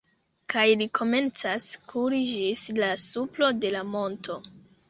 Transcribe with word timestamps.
Kaj 0.53 0.63
li 0.81 0.87
komencas 0.99 1.67
kuri 1.93 2.23
ĝis 2.31 2.65
la 2.81 2.91
supro 3.11 3.55
de 3.63 3.75
la 3.77 3.89
monto. 3.95 4.43